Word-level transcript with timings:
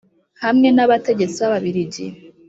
Hamwe 0.43 0.67
n 0.75 0.79
abategetsi 0.85 1.37
b 1.41 1.45
ababirigi 1.49 2.05